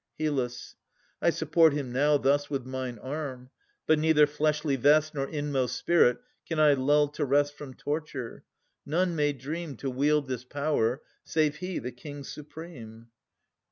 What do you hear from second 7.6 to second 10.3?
torture. None may dream To wield